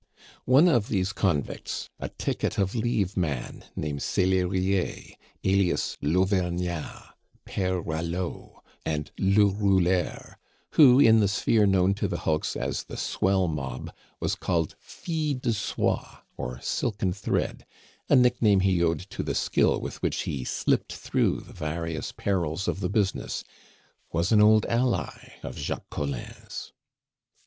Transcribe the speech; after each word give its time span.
One 0.45 0.67
of 0.67 0.87
these 0.89 1.13
convicts, 1.13 1.87
a 1.99 2.09
ticket 2.09 2.57
of 2.57 2.73
leave 2.73 3.15
man, 3.15 3.65
named 3.75 3.99
Selerier, 4.01 5.13
alias 5.43 5.95
l'Avuergnat, 6.01 7.13
Pere 7.45 7.79
Ralleau, 7.79 8.63
and 8.83 9.11
le 9.19 9.45
Rouleur, 9.51 10.37
who 10.71 10.99
in 10.99 11.19
the 11.19 11.27
sphere 11.27 11.67
known 11.67 11.93
to 11.93 12.07
the 12.07 12.17
hulks 12.17 12.55
as 12.55 12.85
the 12.85 12.97
swell 12.97 13.47
mob 13.47 13.91
was 14.19 14.33
called 14.33 14.75
Fil 14.79 15.35
de 15.37 15.53
Soie 15.53 16.23
(or 16.35 16.59
silken 16.61 17.13
thread) 17.13 17.67
a 18.09 18.15
nickname 18.15 18.61
he 18.61 18.81
owed 18.81 19.01
to 19.11 19.21
the 19.21 19.35
skill 19.35 19.79
with 19.79 20.01
which 20.01 20.21
he 20.23 20.43
slipped 20.43 20.93
through 20.93 21.41
the 21.41 21.53
various 21.53 22.11
perils 22.11 22.67
of 22.67 22.79
the 22.79 22.89
business 22.89 23.43
was 24.11 24.31
an 24.31 24.41
old 24.41 24.65
ally 24.65 25.33
of 25.43 25.59
Jacques 25.59 25.91
Collin's. 25.91 26.73